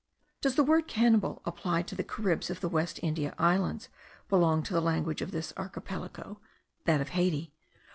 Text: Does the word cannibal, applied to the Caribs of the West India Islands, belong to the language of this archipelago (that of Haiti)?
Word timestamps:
Does 0.41 0.55
the 0.55 0.63
word 0.63 0.87
cannibal, 0.87 1.43
applied 1.45 1.85
to 1.89 1.93
the 1.95 2.03
Caribs 2.03 2.49
of 2.49 2.59
the 2.59 2.67
West 2.67 2.99
India 3.03 3.35
Islands, 3.37 3.87
belong 4.29 4.63
to 4.63 4.73
the 4.73 4.81
language 4.81 5.21
of 5.21 5.29
this 5.29 5.53
archipelago 5.57 6.39
(that 6.85 7.01
of 7.01 7.09
Haiti)? 7.09 7.53